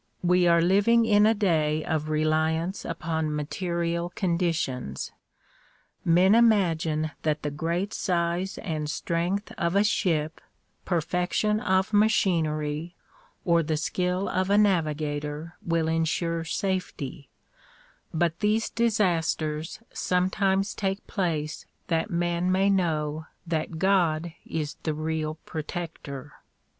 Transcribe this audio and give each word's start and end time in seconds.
We 0.23 0.47
are 0.47 0.63
living 0.63 1.05
in 1.05 1.27
a 1.27 1.35
day 1.35 1.85
of 1.85 2.09
reliance 2.09 2.85
upon 2.85 3.35
material 3.35 4.09
conditions. 4.09 5.11
J\Ien 6.07 6.33
imagine 6.33 7.11
that 7.21 7.43
the 7.43 7.51
great 7.51 7.93
size 7.93 8.57
and 8.57 8.89
strength 8.89 9.51
of 9.59 9.75
a 9.75 9.83
ship, 9.83 10.41
perfection 10.85 11.59
of 11.59 11.93
machinery 11.93 12.95
or 13.45 13.61
the 13.61 13.77
skill 13.77 14.27
of 14.27 14.49
a 14.49 14.57
navigator 14.57 15.55
will 15.63 15.87
insure 15.87 16.45
safety, 16.45 17.29
but 18.11 18.39
these 18.39 18.71
disasters 18.71 19.81
sometimes 19.93 20.73
take 20.73 21.05
place 21.05 21.67
that 21.89 22.09
men 22.09 22.51
may 22.51 22.71
know 22.71 23.27
that 23.45 23.77
God 23.77 24.33
is 24.47 24.77
the 24.81 24.95
real 24.95 25.35
protector. 25.45 26.33